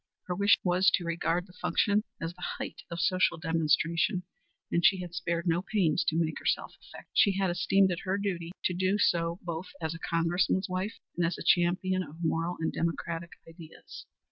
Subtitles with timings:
[0.23, 4.23] Her wish was to regard the function as the height of social demonstration,
[4.71, 7.11] and she had spared no pains to make herself effective.
[7.13, 11.23] She had esteemed it her duty to do so both as a Congressman's wife and
[11.23, 14.07] as a champion of moral and democratic ideas.